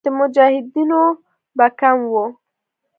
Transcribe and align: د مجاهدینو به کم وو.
د 0.05 0.05
مجاهدینو 0.17 1.01
به 1.57 1.67
کم 1.79 1.97
وو. 2.11 2.25